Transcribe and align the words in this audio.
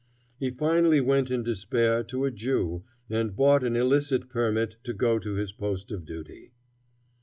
He 0.39 0.49
finally 0.49 0.99
went 0.99 1.29
in 1.29 1.43
despair 1.43 2.03
to 2.05 2.25
a 2.25 2.31
Jew, 2.31 2.83
and 3.07 3.35
bought 3.35 3.63
an 3.63 3.75
illicit 3.75 4.29
permit 4.29 4.77
to 4.81 4.93
go 4.95 5.19
to 5.19 5.33
his 5.35 5.51
post 5.51 5.91
of 5.91 6.05
duty. 6.05 6.53